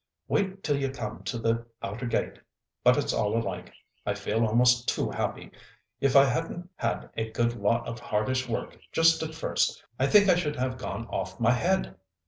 Wait 0.27 0.63
till 0.63 0.75
you 0.77 0.89
come 0.89 1.21
to 1.21 1.37
the 1.37 1.63
outer 1.83 2.07
gate. 2.07 2.39
But 2.83 2.97
it's 2.97 3.13
all 3.13 3.37
alike. 3.37 3.71
I 4.03 4.15
feel 4.15 4.43
almost 4.47 4.87
too 4.87 5.11
happy. 5.11 5.51
If 5.99 6.15
I 6.15 6.25
hadn't 6.25 6.71
had 6.75 7.11
a 7.15 7.29
good 7.29 7.55
lot 7.55 7.87
of 7.87 7.99
hardish 7.99 8.49
work 8.49 8.79
just 8.91 9.21
at 9.21 9.35
first, 9.35 9.83
I 9.99 10.07
think 10.07 10.27
I 10.27 10.33
should 10.37 10.55
have 10.55 10.79
gone 10.79 11.05
off 11.09 11.39
my 11.39 11.51
head." 11.51 11.97